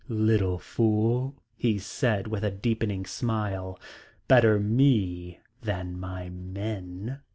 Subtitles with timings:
[0.09, 3.79] "Little fool," he said with a deepening smile.
[4.27, 7.19] "Better me than my men."